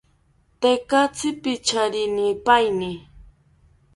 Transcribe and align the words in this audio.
Tekatzi 0.61 1.29
picharinipaeni 1.43 2.91